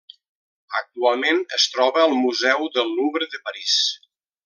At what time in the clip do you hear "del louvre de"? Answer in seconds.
2.79-3.47